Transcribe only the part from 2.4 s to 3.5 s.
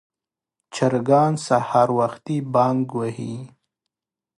بانګ وهي.